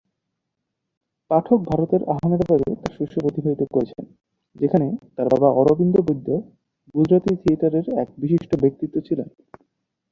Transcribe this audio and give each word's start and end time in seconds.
পাঠক 1.31 1.59
ভারতের 1.69 2.01
আহমেদাবাদে 2.09 2.69
তাঁর 2.73 2.91
শৈশব 2.95 3.23
অতিবাহিত 3.25 3.61
করেছেন, 3.71 4.03
যেখানে 4.55 4.87
তাঁর 5.15 5.27
বাবা 5.33 5.49
অরবিন্দ 5.51 5.95
বৈদ্য 5.99 6.27
গুজরাতি 6.95 7.31
থিয়েটারের 7.41 7.85
এক 8.01 8.07
বিশিষ্ট 8.17 8.51
ব্যক্তিত্ব 8.63 8.95
ছিলেন। 9.07 9.27